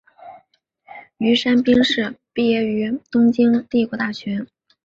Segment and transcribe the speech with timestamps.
[1.19, 4.47] 宇山兵士毕业于东京帝国大学。